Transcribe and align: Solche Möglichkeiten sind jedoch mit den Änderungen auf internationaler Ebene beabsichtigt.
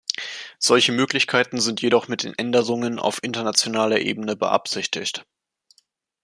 Solche 0.57 0.93
Möglichkeiten 0.93 1.61
sind 1.61 1.83
jedoch 1.83 2.07
mit 2.07 2.23
den 2.23 2.33
Änderungen 2.35 2.97
auf 2.97 3.21
internationaler 3.23 3.99
Ebene 3.99 4.35
beabsichtigt. 4.35 5.27